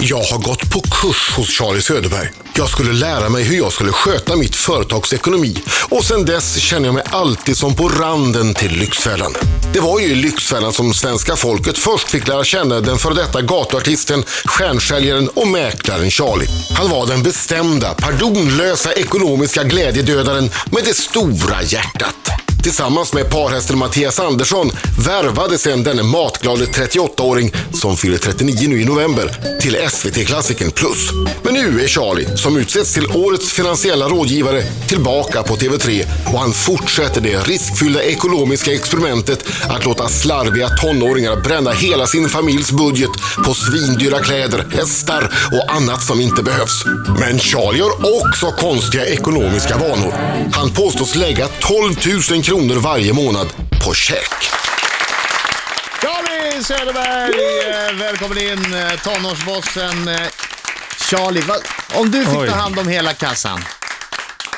[0.00, 2.30] Jag har gått på kurs hos Charlie Söderberg.
[2.54, 5.56] Jag skulle lära mig hur jag skulle sköta mitt företags ekonomi
[5.90, 9.34] och sen dess känner jag mig alltid som på randen till Lyxfällan.
[9.72, 13.42] Det var ju i Lyxfällan som svenska folket först fick lära känna den före detta
[13.42, 16.48] gatuartisten, stjärnsäljaren och mäklaren Charlie.
[16.76, 22.47] Han var den bestämda, pardonlösa ekonomiska glädjedödaren med det stora hjärtat.
[22.62, 24.70] Tillsammans med parhästen Mattias Andersson
[25.06, 31.10] värvade sen denne matglade 38-åring, som fyller 39 nu i november, till SVT-klassikern Plus.
[31.42, 36.52] Men nu är Charlie, som utsetts till årets finansiella rådgivare, tillbaka på TV3 och han
[36.52, 43.10] fortsätter det riskfyllda ekonomiska experimentet att låta slarviga tonåringar bränna hela sin familjs budget
[43.44, 46.84] på svindyra kläder, hästar och annat som inte behövs.
[47.20, 50.14] Men Charlie har också konstiga ekonomiska vanor.
[50.52, 51.94] Han påstås lägga 12
[52.30, 53.46] 000 kronor varje månad
[53.84, 54.34] på check.
[56.02, 57.32] Charlie Söderberg,
[57.90, 60.08] eh, välkommen in, eh, tonårsbossen.
[60.08, 60.20] eh,
[61.10, 61.42] Charlie,
[61.94, 62.48] om du fick Oj.
[62.48, 63.60] ta hand om hela kassan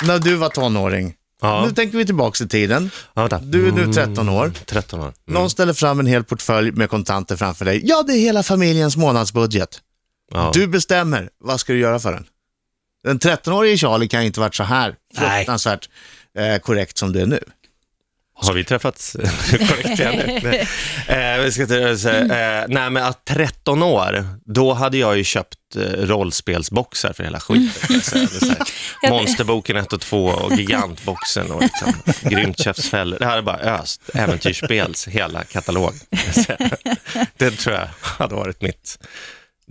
[0.02, 1.14] när du var tonåring.
[1.42, 1.64] Ja.
[1.66, 2.90] Nu tänker vi tillbaka i tiden.
[3.14, 3.38] Ja, vänta.
[3.38, 4.52] Du är nu 13 år.
[4.66, 5.04] 13 år.
[5.04, 5.14] Mm.
[5.26, 7.80] Någon ställer fram en hel portfölj med kontanter framför dig.
[7.84, 9.80] Ja, det är hela familjens månadsbudget.
[10.32, 10.50] Ja.
[10.54, 12.24] Du bestämmer, vad ska du göra för den?
[13.04, 15.88] Den 13-årige Charlie kan inte varit så här fruktansvärt
[16.38, 17.40] eh, korrekt som du är nu.
[18.42, 19.12] Har vi träffats
[19.50, 20.40] korrekt igen nu?
[21.08, 21.36] Nej.
[21.36, 25.56] Eh, vi ska säga, eh, nej, men att 13 år, då hade jag ju köpt
[25.76, 28.00] eh, rollspelsboxar för hela skiten.
[29.10, 33.18] Monsterboken 1 och 2 och Gigantboxen och liksom, Grymtkäftsfällor.
[33.18, 34.02] Det här är bara öst.
[34.14, 35.94] Äventyrsspels hela katalog.
[37.36, 38.98] Det tror jag hade varit mitt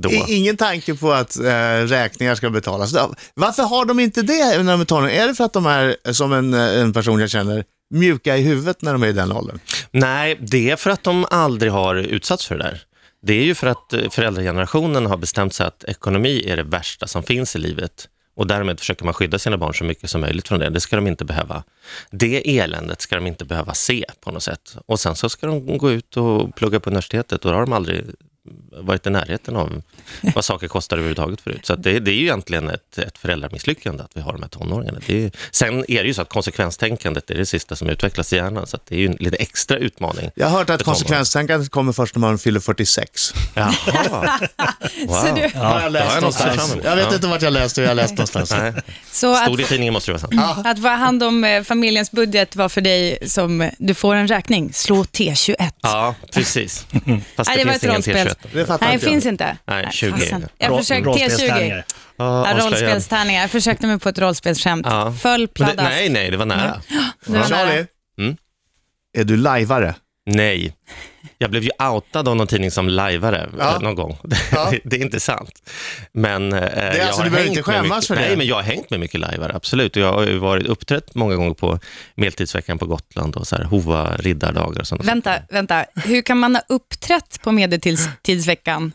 [0.01, 0.09] då.
[0.27, 2.93] Ingen tanke på att eh, räkningar ska betalas.
[3.33, 5.23] Varför har de inte det när de är tonåringar?
[5.23, 8.41] Är det för att de är, som en, eh, en person jag känner, mjuka i
[8.41, 9.59] huvudet när de är i den åldern?
[9.91, 12.81] Nej, det är för att de aldrig har utsatts för det där.
[13.21, 17.07] Det är ju för att eh, föräldragenerationen har bestämt sig att ekonomi är det värsta
[17.07, 18.09] som finns i livet.
[18.35, 20.69] Och därmed försöker man skydda sina barn så mycket som möjligt från det.
[20.69, 21.63] Det ska de inte behöva.
[22.11, 24.77] Det eländet ska de inte behöva se på något sätt.
[24.85, 27.73] Och sen så ska de gå ut och plugga på universitetet och då har de
[27.73, 28.05] aldrig
[28.71, 29.81] varit i närheten av
[30.35, 31.65] vad saker kostar överhuvudtaget förut.
[31.65, 34.49] Så att det, det är ju egentligen ett, ett föräldramisslyckande att vi har de här
[34.49, 34.99] tonåringarna.
[35.07, 38.35] Det är, sen är det ju så att konsekvenstänkandet är det sista som utvecklas i
[38.35, 40.29] hjärnan, så att det är ju en lite extra utmaning.
[40.35, 43.33] Jag har hört att konsekvenstänkandet kommer först när man fyller 46.
[43.53, 44.39] Jaha.
[45.07, 45.13] Wow.
[45.27, 46.75] Så du- Ja, har jag läst att någonstans.
[46.83, 47.15] Jag vet Ja.
[47.15, 48.51] inte vart jag läste, jag har läst någonstans.
[48.51, 48.73] Nej,
[49.11, 50.65] Så att, stod i tidningen måste det vara sant.
[50.67, 54.27] att vara hand om eh, familjens budget var för dig som, eh, du får en
[54.27, 55.71] räkning, slå T21.
[55.81, 56.85] Ja, precis.
[57.35, 58.29] Fast Nej, det, det var ett ingen rollspel.
[58.43, 58.49] T21.
[58.53, 59.33] Det fattar Nej, inte finns jag.
[59.33, 59.57] inte.
[59.67, 60.11] Nej, 20.
[60.11, 60.47] fasen.
[60.57, 61.13] Jag försökte, T20.
[61.13, 61.85] rollspelstärningar.
[62.17, 63.41] Ja, Ja, rollspelstärningar.
[63.41, 64.85] Jag försökte mig på ett rollspelsskämt.
[64.89, 65.13] Ja.
[65.21, 65.77] Föll pladask.
[65.89, 66.81] nej, nej, det var nära.
[67.25, 67.47] Det var nära.
[67.47, 67.85] Charlie,
[68.19, 68.37] Mm.
[69.17, 69.95] är du lajvare?
[70.35, 70.73] Nej.
[71.37, 73.75] Jag blev ju outad av någon tidning som lajvare Ja.
[73.75, 74.17] eh, någon gång.
[74.51, 74.71] Ja.
[74.83, 75.69] det är inte sant.
[76.11, 78.21] Men eh, jag alltså, har du behöver inte med skämmas mycket, för det.
[78.21, 79.95] Nej, men jag har hängt med mycket lajvare, absolut.
[79.95, 81.79] Och jag har ju varit uppträtt många gånger på
[82.15, 85.05] Medeltidsveckan på Gotland och så här, Hova riddardagar och sånt.
[85.05, 85.85] Vänta, vänta.
[85.95, 88.91] Hur kan man ha uppträtt på Medeltidsveckan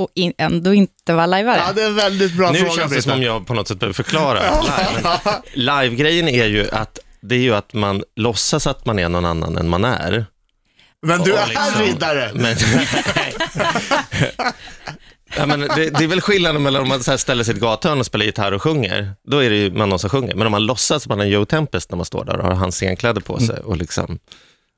[0.00, 1.62] och in, ändå inte vara lajvare?
[1.66, 3.68] Ja, det är en väldigt bra Nu fråga, känns det som om jag på något
[3.68, 5.12] sätt behöver förklara live.
[5.82, 9.56] Live-grejen är ju att det är ju att man låtsas att man är någon annan
[9.56, 10.26] än man är.
[11.04, 12.30] Men du är liksom- riddare.
[12.34, 12.56] Men,
[15.36, 17.56] ja, men det, det är väl skillnaden mellan om man så här ställer sig i
[17.56, 20.34] ett gathörn och spelar gitarr och sjunger, då är det ju man någon som sjunger.
[20.34, 22.54] Men om man låtsas att man är Joe Tempest när man står där och har
[22.54, 24.18] hans scenkläder på sig, och liksom,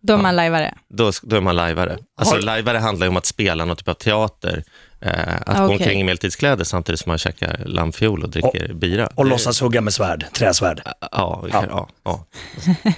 [0.03, 0.75] Då är man lajvare.
[0.89, 1.99] då, då är man lajvare.
[2.19, 4.65] Alltså Har- lajvare handlar ju om att spela någon typ av teater,
[5.01, 9.07] eh, att Ah, gå omkring i medeltidskläder samtidigt som man käkar lammfiol och dricker bira.
[9.07, 10.83] Och Det- låtsas hugga med svärd, träsvärd.
[11.01, 11.89] Ja, ja.
[12.05, 12.27] Ja,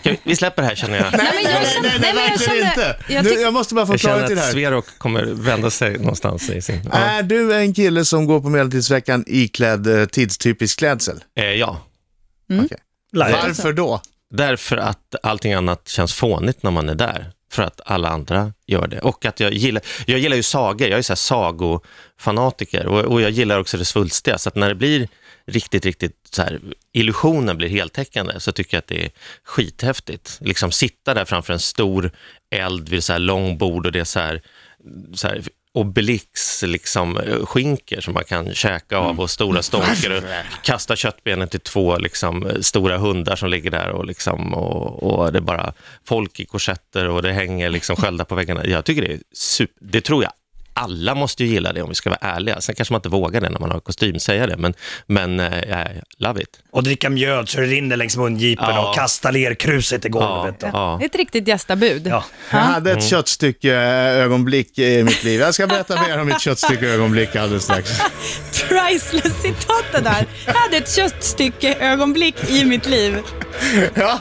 [0.00, 1.04] Ska vi, vi släpper det här känner jag.
[1.12, 3.12] Nej, men jag Nej, känner- nej, nej, nej, men jag verkligen känner- inte.
[3.14, 4.52] jag Nu, jag måste bara få Jag klarhet känner i det att här.
[4.52, 6.80] Sverok kommer vända sig någonstans i sin...
[6.92, 6.98] Ja.
[6.98, 11.20] Är du en kille som går på Medeltidsveckan iklädd eh, tidstypisk klädsel?
[11.36, 11.80] Eh, ja,
[13.12, 13.32] Live.
[13.32, 14.00] Varför då?
[14.30, 17.32] Därför att allting annat känns fånigt när man är där.
[17.50, 19.00] För att alla andra gör det.
[19.00, 23.20] Och att jag gillar, jag gillar ju sagor, jag är så här sagofanatiker och, och
[23.20, 24.38] jag gillar också det svulstiga.
[24.38, 25.08] Så att när det blir
[25.46, 26.60] riktigt, riktigt så här,
[26.92, 29.10] illusionen blir heltäckande så tycker jag att det är
[29.44, 30.38] skithäftigt.
[30.40, 32.10] Liksom sitta där framför en stor
[32.50, 34.42] eld vid så här lång bord och det är så här,
[35.14, 35.42] så här
[35.72, 40.22] Obelix liksom, eh, skinker som man kan käka av och stora stånkar och
[40.62, 45.32] kasta köttbenen till två liksom, eh, stora hundar som ligger där och, liksom, och, och
[45.32, 45.72] det är bara
[46.04, 48.66] folk i korsetter och det hänger liksom sköldar på väggarna.
[48.66, 50.32] Jag tycker det är super, det tror jag
[50.78, 52.60] alla måste ju gilla det om vi ska vara ärliga.
[52.60, 54.74] Sen kanske man inte vågar det när man har kostym säga det, men,
[55.06, 55.86] men eh,
[56.18, 56.60] love it.
[56.70, 58.88] Och dricka mjöd så det rinner längs mungipen Ja.
[58.88, 60.56] och kasta lerkruset i golvet.
[60.60, 60.68] Ja.
[60.72, 61.00] Ja.
[61.06, 62.06] Ett riktigt gästabud.
[62.06, 62.24] Ja.
[62.50, 65.40] Jag hade ett köttstycke eh, ögonblick i mitt liv.
[65.40, 67.90] Jag ska berätta mer om mitt köttstycke ögonblick alldeles strax.
[68.68, 70.26] Priceless citat det där.
[70.46, 73.18] Jag hade ett köttstycke ögonblick i mitt liv.
[73.94, 74.18] Ja,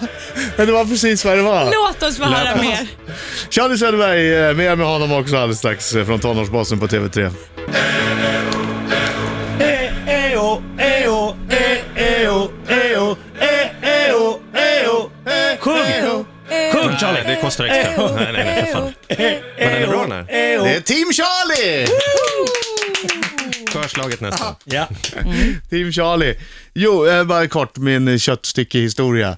[0.55, 1.65] men det var precis vad det var.
[1.65, 2.87] Låt oss få höra mer.
[3.49, 7.31] Charlie Söderberg, eh, mer med honom också alldeles strax eh, från Tonårsbossen på TV3.
[15.59, 16.25] Sjung!
[16.73, 17.23] Sjung Charlie!
[17.27, 18.11] Det kostar extra.
[18.11, 18.93] Nej, nej, nej, för fan.
[19.07, 19.17] Men
[19.71, 20.23] den är bra den här.
[20.63, 21.87] Det är Team Charlie!
[23.83, 24.55] Förslaget nästan.
[24.63, 24.87] Ja.
[25.69, 26.35] Team Charlie.
[26.73, 29.37] Jo, eh, bara kort min köttstycke-historia.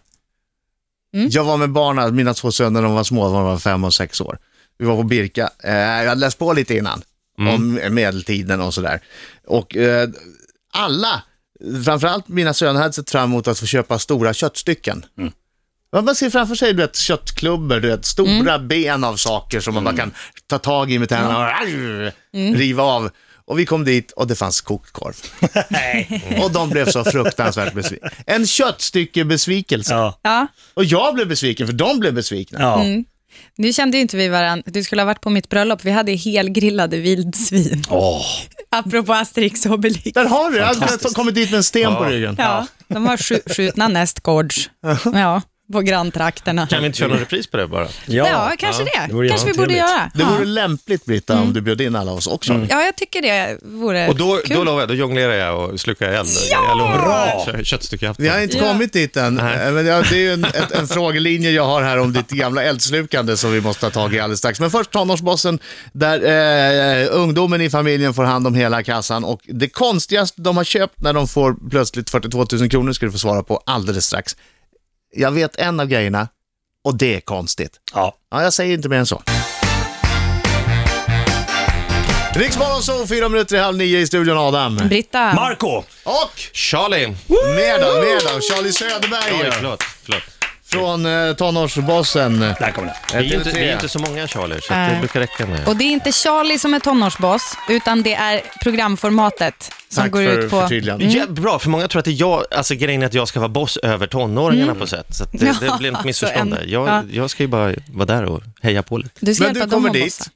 [1.11, 4.21] Jag var med barnen, mina två söner, de var små, de var fem och sex
[4.21, 4.37] år.
[4.77, 5.49] Vi var på Birka.
[5.63, 7.01] Eh, jag hade läst på lite innan
[7.37, 8.99] om medeltiden och sådär.
[9.47, 10.09] Och eh,
[10.73, 11.23] alla,
[11.85, 15.05] framförallt mina söner, hade sett fram emot att få köpa stora köttstycken.
[15.91, 19.73] Ja, Man ser framför sig du vet, köttklubbor, du vet, stora ben av saker som
[19.73, 20.11] man bara kan
[20.47, 22.11] ta tag i med tänderna och arr,
[22.57, 23.09] riva av.
[23.49, 25.13] Och vi kom dit och det fanns kokkorv.
[25.69, 26.23] Nej.
[26.43, 28.09] Och de blev så fruktansvärt besvikna.
[28.25, 29.93] En köttstycke-besvikelse.
[29.93, 30.19] Ja.
[30.21, 32.59] Ja, Och jag blev besviken för de blev besvikna.
[32.59, 32.83] Ja.
[33.57, 34.63] nu kände ju inte vi varandra.
[34.71, 35.85] Du skulle ha varit på mitt bröllop.
[35.85, 37.83] Vi hade helgrillade vildsvin.
[37.89, 38.25] Åh.
[38.71, 40.11] Apropå Asterix och Obelix.
[40.13, 40.61] Där har du det.
[40.63, 42.35] Jag har kommit dit med en sten på ryggen.
[42.39, 44.69] Ja, de har skj- skjutna nästgårds.
[45.13, 45.41] Ja,
[45.73, 46.67] på granntrakterna.
[46.67, 47.87] Kan vi inte köra någon repris på det bara?
[48.05, 48.89] Ja, kanske det.
[49.07, 50.11] det vore kanske vi borde göra.
[50.13, 50.43] Det vore Ja.
[50.45, 52.65] lämpligt Britta om du bjöd in alla oss också.
[52.69, 54.55] ja, jag tycker det vore Och då, kul.
[54.57, 56.29] då lovar jag, då jonglerar jag och slukar eld.
[56.51, 56.65] Ja!
[56.67, 58.15] Jag lovar.
[58.17, 58.63] Vi har inte Ja.
[58.63, 59.67] kommit dit än, Nej.
[59.67, 62.29] Eh, men ja, det är ju en, ett, en frågelinje jag har här om ditt
[62.29, 64.59] gamla eldslukande som vi måste ta tag i alldeles strax.
[64.59, 65.59] Men först tonårsbossen,
[65.93, 66.23] där
[67.03, 71.01] eh, ungdomen i familjen får hand om hela kassan och det konstigaste de har köpt
[71.01, 74.35] när de får plötsligt 42 000 kronor ska du få svara på alldeles strax.
[75.11, 76.27] Jag vet en av grejerna
[76.83, 77.71] och det är konstigt.
[77.93, 78.15] Ja.
[78.31, 79.23] Ja, jag säger inte mer än så.
[82.33, 84.75] Riksmorgon så fyra minuter i halv nio i studion Adam.
[84.75, 85.83] Britta, Marco!
[86.03, 87.07] Och Charlie!
[87.55, 89.83] med då, med då, Charlie Söderberg Oj, förlåt.
[90.03, 90.38] förlåt.
[90.71, 92.39] Från eh, tonårsbossen.
[92.39, 92.93] Där kommer.
[93.13, 93.53] Vi är, inte, TV3.
[93.55, 94.93] vi är inte så många Charlie, så att Nej.
[94.93, 95.67] det brukar räcka med.
[95.67, 100.23] och det är inte Charlie som är tonårsboss, utan det är programformatet som Tack går
[100.23, 100.61] för ut på...
[100.61, 101.13] förtydligandet.
[101.13, 103.39] Ja, bra, för många tror att det är jag, alltså grejen är att jag ska
[103.39, 105.15] vara boss över tonåringarna på sätt.
[105.15, 106.63] Så att det, det blir ett missförstånd där.
[106.67, 107.03] Jag, ja.
[107.11, 109.09] jag ska ju bara vara där och heja på lite.
[109.19, 110.31] Du ska Men hjälpa du dem kommer dit, bossa.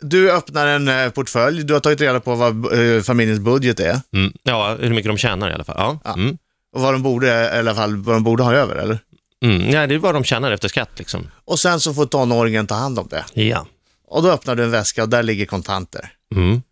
[0.00, 4.00] du öppnar en eh, portfölj, du har tagit reda på vad eh, familjens budget är
[4.12, 4.32] Mm.
[4.42, 5.76] Ja, hur mycket de tjänar i alla fall.
[5.78, 5.98] Ja.
[6.04, 6.14] Ja.
[6.14, 6.38] Mm.
[6.74, 8.98] och vad de borde, i alla fall vad de borde ha över, eller?
[9.44, 9.70] Mm.
[9.70, 11.30] ja, det är vad de tjänar efter skatt liksom.
[11.44, 13.24] Och sen så får tonåringen ta hand om det.
[13.42, 13.66] Ja.
[14.08, 16.12] Och då öppnar du en väska och där ligger kontanter.
[16.34, 16.62] Mm.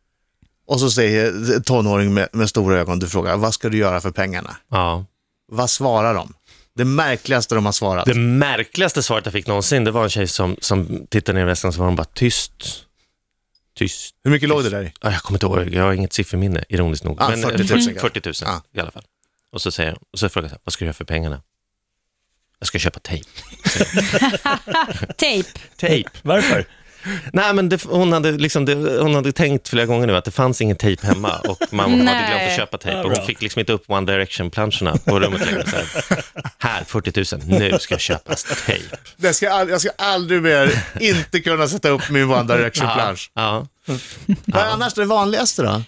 [0.66, 4.10] Och så säger tonåringen med, med stora ögon, du frågar, vad ska du göra för
[4.10, 4.56] pengarna?
[4.70, 5.04] ja.
[5.52, 6.34] Vad svarar de?
[6.76, 8.06] Det märkligaste de har svarat.
[8.06, 11.46] Det märkligaste svaret jag fick någonsin, det var en tjej som, som tittade ner i
[11.46, 12.52] väskan så var hon bara tyst.
[13.76, 14.14] Tyst.
[14.24, 14.92] Hur mycket låg det där i?
[15.00, 17.22] Ja, Jag kommer inte ihåg, jag har inget sifferminne, ironiskt nog.
[17.22, 18.00] Ah, Men 40 000 eh, 40 kanske.
[18.20, 18.62] 40 000 Ja.
[18.76, 19.02] i alla fall.
[19.52, 21.42] Och så, säger, och så frågar jag, vad ska du göra för pengarna?
[22.64, 23.28] Jag ska köpa tejp.
[25.16, 25.48] Tejp.
[25.76, 26.10] Tejp?
[26.22, 26.64] Varför?
[27.32, 30.30] Nej, men det, hon, hade liksom, det, hon hade tänkt flera gånger nu att det
[30.30, 33.42] fanns ingen tejp hemma och mamma hade glömt att köpa tejp Ja, och hon fick
[33.42, 35.64] liksom inte upp One Direction-planscherna på rummet längre.
[35.66, 36.24] Så här,
[36.58, 38.96] här, 40 000, nu ska köpas tejp.
[39.16, 43.30] Det ska, jag ska aldrig mer inte kunna sätta upp min One Direction-plansch.
[43.34, 43.66] Ja.
[44.44, 45.82] Vad är annars det vanligaste då?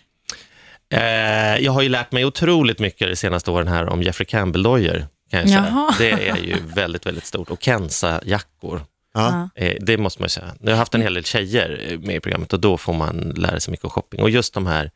[0.98, 5.06] Eh, jag har ju lärt mig otroligt mycket de senaste åren här om Jeffrey Campbell-dojor.
[5.30, 5.66] Kan jag säga.
[5.68, 5.94] Jaha.
[5.98, 7.50] Det är ju väldigt, väldigt stort.
[7.50, 8.80] Och Kensa-jackor.
[9.14, 9.48] Ja.
[9.54, 10.54] Eh, det måste man ju säga.
[10.60, 13.32] Jag har haft en hel del tjejer eh, med i programmet och då får man
[13.36, 14.22] lära sig mycket om shopping.
[14.22, 14.90] Och just de här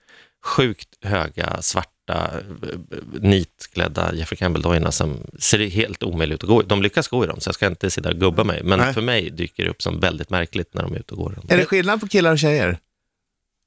[0.45, 2.31] sjukt höga, svarta,
[2.63, 2.79] eh,
[3.21, 6.65] nitklädda Jeffrey Campbell-dojorna som ser helt omöjligt ut att gå i.
[6.67, 8.61] De lyckas gå i dem, så jag ska inte sitta och gubba mig.
[8.65, 8.95] Men Nej.
[8.95, 11.39] för mig dyker det upp som väldigt märkligt när de är ute och går.
[11.49, 12.79] Är det skillnad på killar och tjejer?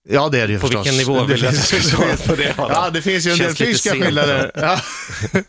[0.10, 0.86] Ja, det är det ju På förstås.
[0.88, 2.54] vilken nivå vill du att jag ska svara på det?
[2.58, 4.52] Ja, det finns ju en del Känns fysiska skillnader.
[4.56, 4.80] Ja.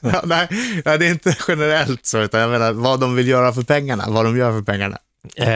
[0.01, 0.49] Ja, nej,
[0.85, 4.25] det är inte generellt så, utan jag menar vad de vill göra för pengarna, vad
[4.25, 4.99] de gör för pengarna.
[5.37, 5.47] Eh,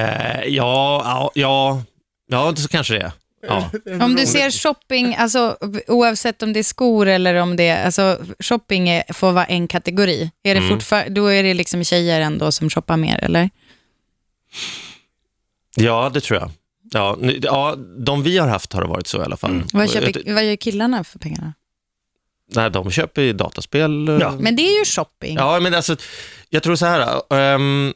[0.47, 1.83] ja, ja, ja,
[2.31, 3.12] ja, så kanske det är.
[3.47, 3.71] Ja.
[4.05, 7.85] Om du ser shopping, alltså, oavsett om det är skor eller om det är...
[7.85, 10.31] Alltså, shopping är, får vara en kategori.
[10.43, 10.71] Är det Mm.
[10.78, 13.50] fortfar- då är det liksom tjejer ändå som shoppar mer, eller?
[15.76, 16.50] ja, det tror jag.
[16.90, 19.62] Ja, nu, ja, de vi har haft har det varit så i alla fall.
[19.73, 21.54] Vad, Och jag- köper, vad gör killarna för pengarna?
[22.54, 24.09] Nej, de köper ju dataspel.
[24.09, 24.35] eh, Ja.
[24.40, 25.37] Men det är ju shopping.
[25.37, 25.97] Ja, men alltså,
[26.49, 27.23] jag tror så här.
[27.35, 27.92] ehm,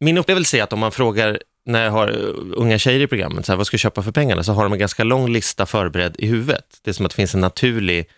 [0.00, 2.16] min upplevelse är att om man frågar när jag har eh,
[2.56, 4.42] unga tjejer i programmet, så här, vad ska jag köpa för pengarna?
[4.44, 6.78] Så har de en ganska lång lista förberedd i huvudet.
[6.82, 8.08] Det är som att det finns en naturlig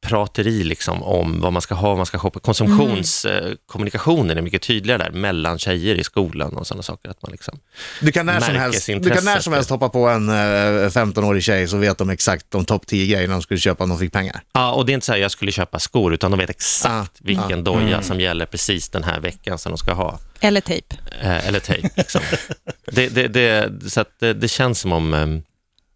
[0.00, 2.40] prateri liksom om vad man ska ha, vad man ska shoppa.
[2.40, 7.10] Konsumtionskommunikationen är mycket tydligare där mellan tjejer i skolan och sådana saker.
[7.10, 7.58] Att man liksom,
[8.00, 11.42] Du kan när som helst, du kan när som helst hoppa på en eh, 15-årig
[11.42, 14.12] tjej så vet de exakt de topp 10 grejerna de skulle köpa om de fick
[14.12, 14.42] pengar.
[14.52, 16.90] ja, och det är inte så här jag skulle köpa skor, utan de vet exakt
[16.90, 20.18] Ah, vilken doja som gäller precis den här veckan som de ska ha.
[20.40, 20.96] Eller tejp.
[21.22, 21.88] Eh, eller tejp.
[21.96, 22.20] Liksom.
[22.92, 25.14] det, det, det, så att det, det känns som om...
[25.14, 25.42] ehm,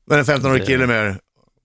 [0.07, 1.17] Men en 15-årig kille med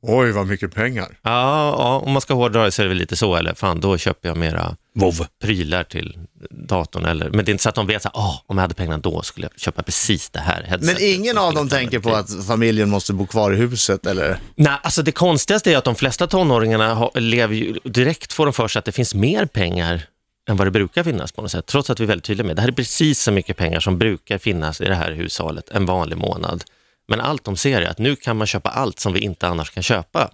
[0.01, 1.08] oj vad mycket pengar.
[1.22, 3.79] Ja, ja, om man ska hårdra det så är det väl lite så, eller fan,
[3.79, 5.25] då köper jag mera Vov.
[5.41, 6.18] prylar till
[6.50, 7.06] datorn.
[7.06, 8.98] Eller, men det är inte så att de vet att ah, om jag hade pengarna
[8.98, 11.00] då skulle jag köpa precis det här headsetet.
[11.00, 14.39] Men ingen av dem tänker på att familjen måste bo kvar i huset eller?
[14.56, 18.53] Nej, alltså det konstigaste är att de flesta tonåringarna har, lever ju, direkt får de
[18.53, 20.01] för sig att det finns mer pengar
[20.50, 22.56] än vad det brukar finnas på något sätt, trots att vi är väldigt tydliga med
[22.56, 25.86] det här är precis så mycket pengar som brukar finnas i det här hushållet en
[25.86, 26.63] vanlig månad.
[27.10, 29.70] Men allt de ser är att nu kan man köpa allt som vi inte annars
[29.70, 30.32] kan köpa.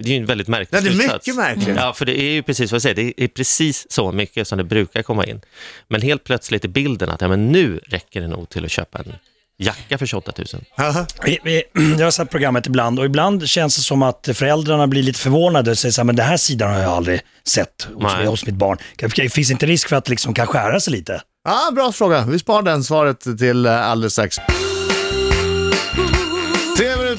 [0.00, 1.26] Det är ju en väldigt märklig Nej, det är slutsats.
[1.26, 1.76] mycket märkligt.
[1.76, 4.58] Ja, för det är ju precis vad jag säger, det är precis så mycket som
[4.58, 5.40] det brukar komma in.
[5.88, 8.98] Men helt plötsligt är bilden att ja, men nu räcker det nog till att köpa
[8.98, 9.14] en
[9.58, 10.46] jacka för 28 000.
[10.76, 11.06] Haha.
[11.24, 11.62] Vi- vi-
[11.98, 15.70] Jag har sett programmet ibland och ibland känns det som att föräldrarna blir lite förvånade
[15.70, 18.26] och säger så här, men den här sidan har jag aldrig sett hos, Nej.
[18.26, 18.78] hos mitt barn.
[19.30, 21.22] Finns inte risk för att det liksom kan skära sig lite?
[21.44, 22.24] Ja, bra fråga.
[22.26, 24.38] Vi sparar den svaret till eh, alldeles strax.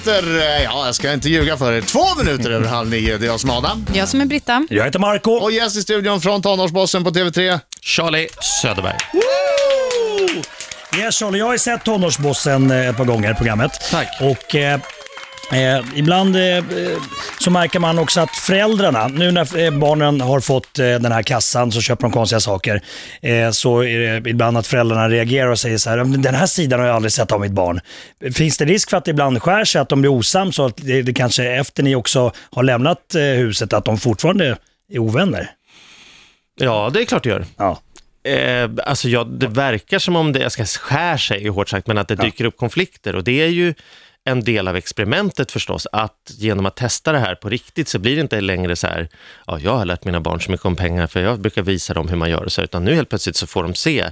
[0.05, 1.81] Minuter, eh, ja jag ska inte ljuga för er.
[1.81, 3.17] Två minuter över halv nio.
[3.17, 3.85] Det är jag som är Adam.
[3.93, 4.67] Jag som är Britta.
[4.69, 5.31] Jag heter Marco.
[5.31, 7.59] Och gäst i studion från tonårsbossen på TV3.
[7.81, 8.27] Charlie
[8.61, 8.97] Söderberg.
[10.97, 13.71] Yes, Charlie, jag har sett Tonårsbossen eh, ett par gånger, programmet.
[13.91, 14.07] Tack.
[14.21, 14.79] Och eh,
[15.51, 16.63] eh, ibland eh, eh,
[17.39, 21.23] så märker man också att föräldrarna, nu när eh, barnen har fått eh, den här
[21.23, 22.81] kassan så köper de konstiga saker,
[23.21, 26.45] eh, så är det ibland att föräldrarna reagerar och säger så här, "Men den här
[26.45, 27.79] sidan har jag aldrig sett av mitt barn.
[28.33, 30.77] Finns det risk för att det ibland skär sig, att de blir osams och att
[30.77, 34.57] det, det kanske efter ni också har lämnat huset, att de fortfarande
[34.93, 35.51] är ovänner?
[36.59, 37.45] Ja, det är klart det gör.
[37.57, 37.79] Ja.
[38.23, 41.97] Eh, alltså ja, det verkar som om det, jag ska skär sig hårt sagt, men
[41.97, 43.73] att det dyker upp konflikter och det är ju
[44.25, 48.15] en del av experimentet förstås, att genom att testa det här på riktigt så blir
[48.15, 49.09] det inte längre så här,
[49.47, 52.07] ja, jag har lärt mina barn så mycket om pengar för jag brukar visa dem
[52.07, 54.11] hur man gör och så, utan nu helt plötsligt så får de se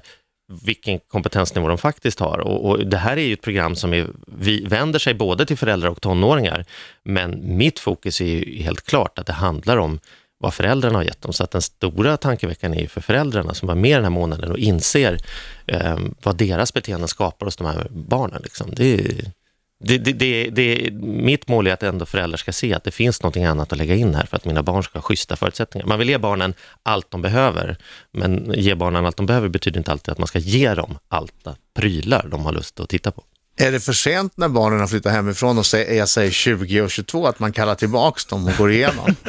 [0.64, 2.38] vilken kompetensnivå de faktiskt har.
[2.40, 5.58] Och, och det här är ju ett program som är, vi vänder sig både till
[5.58, 6.66] föräldrar och tonåringar,
[7.04, 10.00] men mitt fokus är ju helt klart att det handlar om
[10.40, 11.34] vad föräldrarna har gett dem.
[11.34, 14.52] Så att den stora tankeveckan är ju för föräldrarna som var med den här månaden
[14.52, 15.18] och inser
[15.66, 18.42] eh, vad deras beteenden skapar hos de här barnen.
[18.44, 18.76] Liksom.
[18.76, 19.32] Det, är-
[19.79, 23.24] det, det, det, det, mitt mål är att ändå föräldrar ska se att det finns
[23.24, 25.88] något annat att lägga in här för att mina barn ska ha schyssta förutsättningar.
[25.88, 26.53] Man vill ge barnen
[26.84, 27.77] allt de behöver,
[28.13, 31.34] men ge barnen allt de behöver betyder inte alltid att man ska ge dem allt
[31.75, 33.24] prylar de har lust att titta på.
[33.60, 36.91] Är det för sent när barnen har flyttat hemifrån och sä- är sig 20 och
[36.91, 39.15] 22 att man kallar tillbaks dem och går igenom?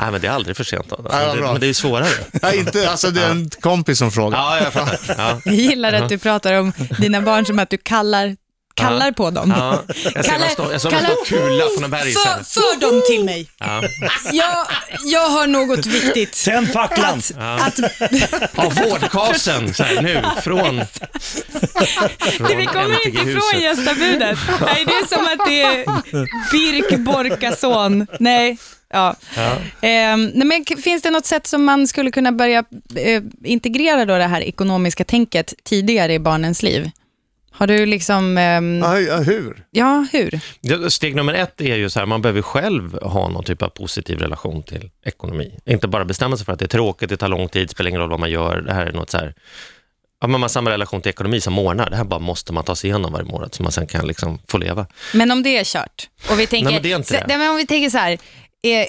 [0.00, 0.92] Nej, men det är aldrig för sent.
[0.92, 2.08] Alltså, Ja, det, men det är ju svårare.
[2.42, 4.38] Nej, inte, alltså det är en kompis som frågar.
[4.38, 4.88] Ja, jag.
[5.18, 5.40] Ja.
[5.44, 8.36] Jag gillar att du pratar om dina barn som att du kallar,
[8.74, 9.54] kallar på dem.
[9.56, 9.82] Ja,
[10.14, 12.12] jag ser man står, jag ser man Kalle- står kula från en berg.
[12.12, 13.48] För, för dem till mig.
[13.58, 13.82] Ja.
[14.32, 14.66] Jag,
[15.04, 16.44] jag har något viktigt.
[16.44, 17.22] Tänd facklan!
[17.38, 17.78] Att,
[18.56, 20.64] Ja, vårdkasen, så här, nu, från,
[22.36, 24.38] från Det, vi kommer inte ifrån gästabudet.
[24.60, 25.84] Nej, det är som att det är
[26.52, 28.06] Birk Borkason.
[28.20, 28.58] Nej.
[28.94, 29.16] Ja.
[29.80, 32.64] Ehm, nej, men finns det något sätt som man skulle kunna börja
[32.96, 36.90] eh, integrera då det här ekonomiska tänket tidigare i barnens liv?
[37.52, 39.64] Har du liksom, ehm, Ja, ja, hur?
[39.70, 40.40] ja hur?
[40.90, 44.18] Steg nummer ett är ju så här, man behöver själv ha någon typ av positiv
[44.18, 45.58] relation till ekonomi.
[45.66, 48.00] Inte bara bestämma sig för att det är tråkigt, det tar lång tid, spelar ingen
[48.00, 48.60] roll vad man gör.
[48.60, 49.34] Det här är något så här,
[50.20, 51.90] ja, men man har samma relation till ekonomi som månar.
[51.90, 54.38] Det här bara måste man ta sig igenom varje månad så man sen kan liksom
[54.48, 54.86] få leva.
[55.14, 57.24] Men om det är kört, och vi tänker, Nej, men det är inte så- det.
[57.28, 58.86] nej, men om vi tänker så här, eh,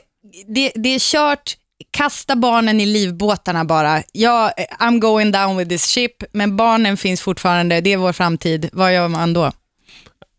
[0.48, 1.58] det, det är kört,
[1.94, 4.04] kasta barnen i livbåtarna bara.
[4.12, 8.14] Ja, eh, I'm going down with this ship, men barnen finns fortfarande, det är vår
[8.14, 8.70] framtid.
[8.74, 9.52] Vad gör man då?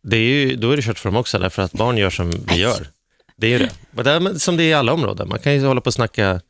[0.03, 2.31] Det är ju, då är det kört för dem också, därför att barn gör som
[2.31, 2.87] vi gör.
[3.37, 4.11] Det är ju det.
[4.11, 5.29] Är som det är i alla områden.
[5.29, 6.41] Man kan ju hålla på och snacka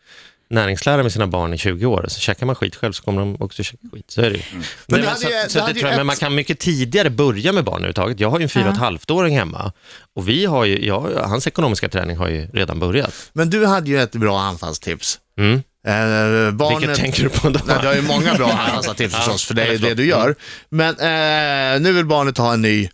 [0.54, 3.36] näringslära med sina barn i 20 år, så käkar man skit själv så kommer de
[3.40, 4.10] också käka skit.
[4.10, 4.42] Så är det ju.
[4.52, 7.10] Men du men, hade så, ju- så det jag, men ett- man kan mycket tidigare
[7.10, 8.20] börja med barn överhuvudtaget.
[8.20, 9.72] Jag har ju en fyra och ett halvt-åring hemma
[10.16, 13.30] och vi har ju, ja, hans ekonomiska träning har ju redan börjat.
[13.32, 15.20] Men du hade ju ett bra anfallstips.
[15.38, 15.52] Mm.
[15.86, 16.80] Eh, barnet...
[16.82, 17.60] Vilket tänker du på då?
[17.66, 20.34] Nej, du har ju många bra anfallstips förstås, för det är ju det du gör.
[20.68, 22.88] Men eh, nu vill barnet ha en ny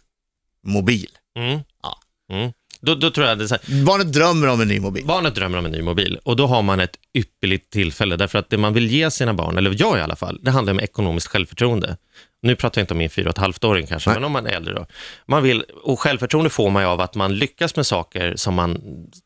[0.66, 1.08] mobil.
[1.38, 1.60] Mm.
[1.82, 1.98] Ja.
[2.32, 2.52] Mm.
[2.82, 5.06] Då, då tror jag det är så här, Barnet drömmer om en ny mobil.
[5.06, 8.50] Barnet drömmer om en ny mobil och då har man ett ypperligt tillfälle därför att
[8.50, 11.26] det man vill ge sina barn, eller jag i alla fall, det handlar om ekonomiskt
[11.26, 11.96] självförtroende.
[12.42, 14.16] Nu pratar jag inte om min fyra och ett halvt-åring kanske, Nej.
[14.18, 14.86] men om man är äldre då.
[15.26, 18.80] Man vill, och självförtroende får man ju av att man lyckas med saker som man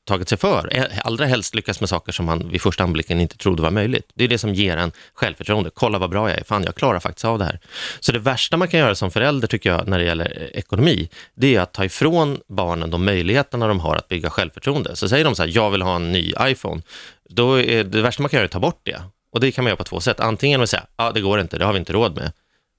[0.09, 0.68] tagit sig för.
[0.73, 4.11] Ä- Allra helst lyckas med saker som man vid första anblicken inte trodde var möjligt.
[4.14, 5.71] Det är det som ger en självförtroende.
[5.75, 7.61] Kolla vad bra jag är, fan jag klarar faktiskt av det här.
[8.00, 11.09] Så det värsta man kan göra som förälder tycker jag när det gäller eh, ekonomi,
[11.35, 14.97] det är att ta ifrån barnen de möjligheterna de har att bygga självförtroende.
[14.97, 16.83] Så säger de så här, jag vill ha en ny iPhone,
[17.28, 19.02] då är det värsta man kan göra är att ta bort det.
[19.33, 20.21] Och det kan man göra på två sätt.
[20.21, 22.33] Antingen att säga, ja det går inte, det har vi inte råd med.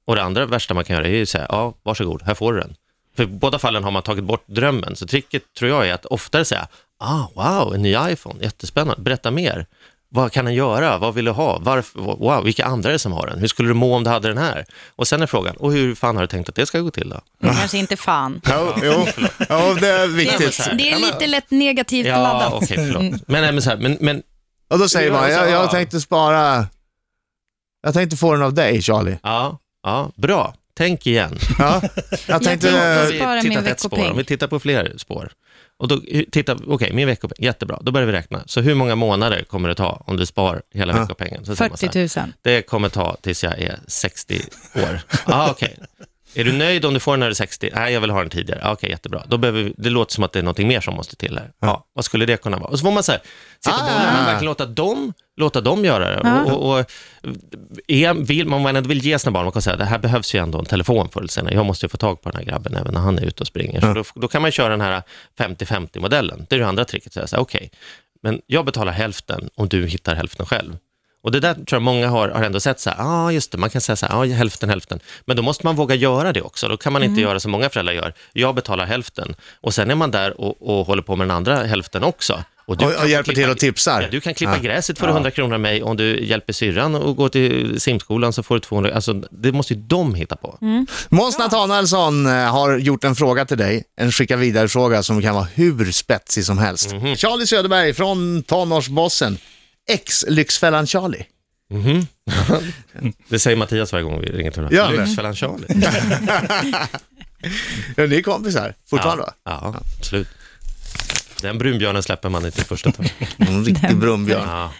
[0.08, 2.60] Och det andra värsta man kan göra är att säga, ja varsågod, här får du
[2.60, 2.76] den.
[3.16, 4.96] För i båda fallen har man tagit bort drömmen.
[4.96, 6.68] Så tricket tror jag är att oftare säga,
[7.00, 9.66] ah wow, en ny iPhone, jättespännande, berätta mer.
[10.10, 10.98] Vad kan den göra?
[10.98, 11.60] Vad vill du ha?
[11.62, 12.00] Varför?
[12.00, 13.40] Wow, vilka andra är det som har den?
[13.40, 14.66] Hur skulle du må om du hade den här?
[14.96, 17.10] Och sen är frågan, och hur fan har du tänkt att det ska gå till
[17.10, 17.22] då?
[17.54, 18.42] Kanske inte fan.
[18.50, 19.06] Jo, jo,
[19.50, 20.60] jo, det är Det viktigt.
[20.68, 22.54] är, det är lite lätt negativt Ja, laddat.
[22.54, 23.04] okej, förlåt.
[23.28, 24.24] Men, nej, men, så här, men, men
[24.70, 26.66] Och då säger man, jag, jag tänkte spara,
[27.84, 29.18] jag tänkte få den av dig Charlie.
[29.24, 30.54] ja, ja, bra.
[30.78, 31.38] Tänk igen.
[31.60, 31.82] Ja,
[32.28, 33.20] jag tänkte, Eh, vi
[33.72, 34.12] ett spår, veckopeng.
[34.12, 35.32] om vi tittar på fler spår.
[35.78, 38.44] Och då, hur- titta, okej, min veckopeng, jättebra, då börjar vi räkna.
[38.46, 41.00] Så hur många månader kommer det ta om du spar hela Ja.
[41.02, 41.46] veckopengen?
[41.46, 42.32] Så säger man så här, 40 000.
[42.42, 44.42] Det kommer ta tills jag är 60
[44.76, 45.00] år.
[45.26, 45.78] Ah, okej.
[46.36, 47.70] Är du nöjd om du får den när du är 60?
[47.76, 48.60] Nej, jag vill ha den tidigare.
[48.64, 49.24] Ah, okej, jättebra.
[49.28, 51.52] Då behöver vi, det låter som att det är något mer som måste till här.
[51.62, 51.86] Ja.
[51.94, 52.70] vad skulle det kunna vara?
[52.70, 53.22] Och så får man så här,
[53.66, 53.94] sitta och Ah.
[54.00, 56.22] bolla, men verkligen låta dem, låta dem göra det.
[56.24, 56.44] Ja.
[56.44, 56.86] Och, och, och,
[57.88, 60.40] är, vill, man ändå vill ge sina barn, man kan säga det här behövs ju
[60.40, 61.54] ändå en telefon förr eller senare.
[61.56, 63.48] Jag måste ju få tag på den här grabben även när han är ute och
[63.48, 63.82] springer.
[63.82, 65.02] Så då, då kan man köra den här
[65.40, 66.46] 50-50-modellen.
[66.50, 67.14] Det är det andra tricket.
[67.14, 67.72] Så jag säger, okej,
[68.24, 70.78] men jag betalar hälften om du hittar hälften själv.
[71.26, 73.52] Och det där tror jag många har, har ändå sett så här, ja ah, just
[73.52, 75.00] det, man kan säga så här, ja hälften, hälften.
[75.26, 76.68] Men då måste man våga göra det också.
[76.68, 79.36] Då kan man inte göra som många föräldrar gör, jag betalar hälften.
[79.62, 82.44] Och sen är man där och, och håller på med den andra hälften också.
[82.68, 84.02] du och, kan och få hjälper klippa- till och tipsar.
[84.02, 87.16] Ja, du kan klippa gräset för 100 kronor av mig, om du hjälper syrran och
[87.16, 90.58] går till simskolan så får du 200, alltså det måste ju de hitta på.
[91.10, 95.48] Måns Nathanaelsson eh, har gjort en fråga till dig, en skicka vidare-fråga som kan vara
[95.54, 96.94] hur spetsig som helst.
[96.94, 97.16] Mhm.
[97.16, 99.38] Charlie Söderberg från tonårsbossen,
[99.88, 101.26] ex-Lyxfällan Charlie.
[101.70, 102.08] Mhm.
[103.30, 104.92] det säger Mattias varje gång vi ringer till honom.
[104.96, 105.06] det?
[105.06, 105.68] Lyxfällan Charlie.
[107.96, 109.34] Ja, ni är kompisar fortfarande va?
[109.44, 110.28] Ja, ja, absolut.
[111.42, 113.14] Den brunbjörnen släpper man inte i första taget.
[113.38, 114.48] En riktig brunnbjörn.
[114.48, 114.72] Ja.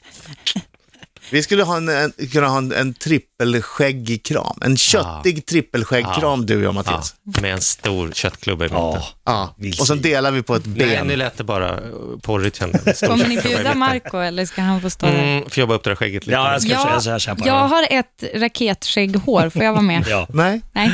[1.32, 4.58] Vi skulle ha en, en, kunna ha en, en trippelskäggig kram.
[4.62, 7.16] En köttig trippelskäggkram du och jag Ja, Mattias.
[7.42, 8.78] med en stor köttklubba i mitten.
[8.82, 9.08] Ja.
[9.26, 9.56] Ja.
[9.58, 11.08] Vill Och så delar vi på ett Nej, ben.
[11.08, 11.80] nu lät det bara
[12.22, 12.72] porrigt jag.
[13.10, 13.74] Kommer ni bjuda.
[13.76, 15.24] Marco eller ska han få stå där?
[15.24, 16.36] Mm, får upp det där skägget lite.
[16.36, 17.46] Ja, jag ska Ja, försöka så här kämpa.
[17.48, 20.06] Jag har ett raketskägghår, får jag vara med?
[20.10, 20.28] Ja.
[20.30, 20.92] Nej, Nej.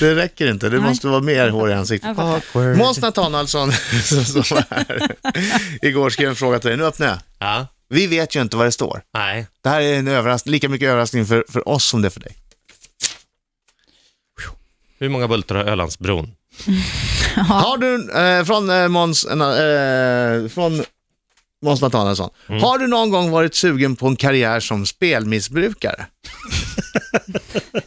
[0.00, 0.68] det räcker inte.
[0.68, 0.88] Det Nej.
[0.88, 2.16] måste vara mer hår i ansiktet.
[2.52, 2.76] Jag.
[2.76, 3.72] Måns Nathanaelsson
[4.04, 5.10] som var här
[5.82, 6.76] igår skrev en fråga till dig.
[6.78, 7.18] Nu öppnar jag.
[7.38, 9.02] Ja, Vi vet ju inte vad det står.
[9.14, 9.46] nej.
[9.62, 12.20] Det här är en överraskning, lika mycket överraskning för, för oss som det är för
[12.20, 12.36] dig.
[14.98, 16.30] Hur många bultar har Ölandsbron?
[17.36, 20.84] Har du, eh, från eh, Måns, eh, från
[21.62, 22.62] Måns Nathanaelsson, Mm.
[22.62, 26.06] har du någon gång varit sugen på en karriär som spelmissbrukare?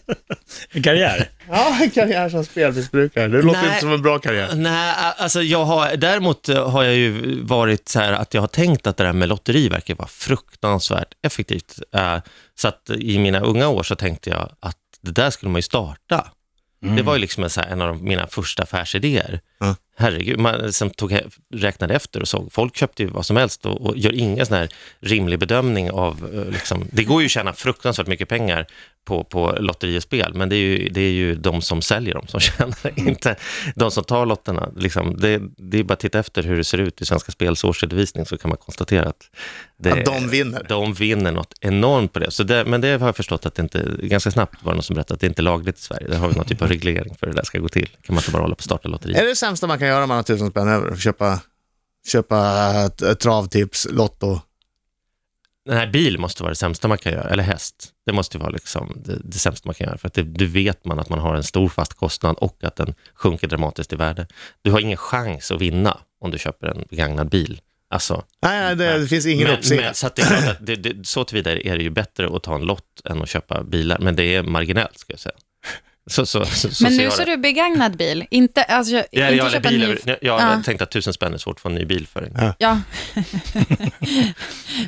[0.77, 1.29] En karriär.
[1.49, 3.27] Ja, en karriär som spelmissbrukare.
[3.27, 3.67] Det låter Nej.
[3.69, 4.49] inte som en bra karriär.
[4.55, 8.87] Nej, alltså jag har, däremot har jag ju varit så här att jag har tänkt
[8.87, 11.79] att det där med lotteri verkar vara fruktansvärt effektivt.
[11.95, 12.17] Eh,
[12.55, 15.63] Så att i mina unga år så tänkte jag att det där skulle man ju
[15.63, 16.27] starta.
[16.95, 19.39] Det var ju liksom en, så här, en av de- mina första affärsidéer.
[19.59, 19.75] Ja.
[19.97, 21.19] Herregud, man som tog,
[21.53, 24.57] räknade efter och såg, folk köpte ju vad som helst och, och gör ingen sån
[24.57, 28.65] här rimlig bedömning av, eh, liksom, det går ju att tjäna fruktansvärt mycket pengar
[29.07, 32.13] på, på lotteri och spel, men det är, ju, det är ju de som säljer
[32.13, 33.35] dem som tjänar, inte
[33.75, 34.69] de som tar lotterna.
[34.75, 37.63] Liksom, det, det är bara att titta efter hur det ser ut i Svenska Spels
[37.63, 39.29] årsredovisning så kan man konstatera att,
[39.79, 40.65] det, Att de vinner.
[40.69, 42.31] de vinner något enormt på det.
[42.31, 42.65] Så det.
[42.65, 45.13] Men det har jag förstått att det inte, ganska snabbt var det någon som berättade
[45.13, 46.07] att det inte är lagligt i Sverige.
[46.07, 47.87] Det har vi någon typ av reglering för hur det där ska gå till.
[47.87, 49.21] kan man inte bara hålla på och starta Är lotterier.
[49.21, 50.95] det det sämsta man kan göra om man har tusen spänn över?
[50.95, 51.39] Köpa,
[52.11, 52.37] köpa
[52.85, 54.39] ett, ett travtips, Lotto?
[55.67, 57.89] Den här bil måste vara det sämsta man kan göra, eller häst.
[58.05, 60.85] Det måste vara liksom det, det sämsta man kan göra, för att det, du vet
[60.85, 64.27] man att man har en stor fast kostnad och att den sjunker dramatiskt i värde.
[64.61, 67.61] Du har ingen chans att vinna om du köper en begagnad bil.
[67.89, 69.93] Alltså, Nej, nej det, det finns ingen uppsida.
[69.93, 72.43] så att det är klart att det, det, så tillvidare är det ju bättre att
[72.43, 75.35] ta en lott än att köpa bilar, men det är marginellt, ska jag säga.
[76.09, 77.25] Så, så, så, Men ser nu jag det.
[77.25, 79.85] du begagnad bil, inte, alltså, Ja, inte jag, köpa bil, ny...
[79.85, 80.61] över- jag Ja.
[80.65, 82.53] tänkte att tusen spänn är svårt att få en ny bil för.
[82.59, 82.81] Ja,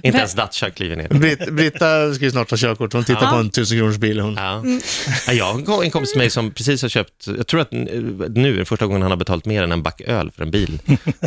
[0.03, 1.07] Inte ens Dacia kliver ner.
[1.07, 3.29] Britt, Britta ska ju snart ta körkort, hon tittar Ja.
[3.29, 4.19] på en tusen kronors bil.
[4.19, 4.33] Hon.
[4.35, 4.63] Ja.
[5.27, 8.53] Ja, Jag har en kompis med mig som precis har köpt, jag tror att nu
[8.53, 10.79] är det första gången han har betalt mer än en back öl för en bil.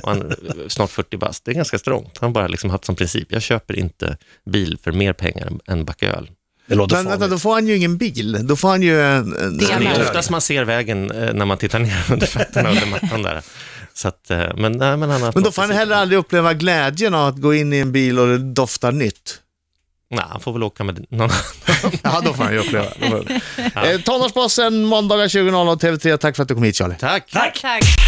[0.02, 1.44] Och han är snart 40 bast.
[1.44, 2.18] Det är ganska strångt.
[2.20, 4.16] Han har bara liksom haft som princip, jag köper inte
[4.50, 6.31] bil för mer pengar än en back öl.
[6.66, 8.46] Det låter Men vänta, då får han ju ingen bil.
[8.46, 9.37] Då får han ju en...
[9.37, 12.87] en Det är oftast man ser vägen eh, när man tittar ner under fötterna under
[12.87, 13.42] mattan där.
[13.94, 16.55] Så att, eh, men, nej, men, han har men då får han heller aldrig uppleva
[16.55, 19.38] glädjen av att gå in i en bil och det doftar nytt.
[20.11, 21.31] Nej, han får väl åka med någon
[22.03, 22.87] Ja, då får han ju uppleva.
[23.75, 23.85] Han.
[23.85, 26.16] Eh, Tonårsbossen, måndagar 20.00 TV3.
[26.16, 26.94] Tack för att du kom hit Charlie.
[26.98, 27.31] Tack!
[27.31, 28.03] Tack.